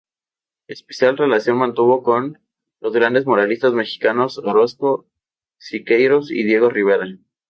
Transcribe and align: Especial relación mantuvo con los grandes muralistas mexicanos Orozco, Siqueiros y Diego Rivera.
Especial 0.65 1.15
relación 1.15 1.57
mantuvo 1.57 2.01
con 2.01 2.39
los 2.79 2.91
grandes 2.91 3.27
muralistas 3.27 3.73
mexicanos 3.73 4.39
Orozco, 4.39 5.07
Siqueiros 5.59 6.31
y 6.31 6.43
Diego 6.43 6.71
Rivera. 6.71 7.05